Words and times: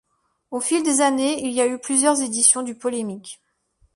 Au 0.49 0.59
fil 0.59 0.81
des 0.81 0.99
années, 1.01 1.45
il 1.45 1.51
y 1.53 1.61
a 1.61 1.67
eu 1.67 1.77
plusieurs 1.77 2.19
éditions 2.23 2.63
du 2.63 2.73
Polémique. 2.73 3.39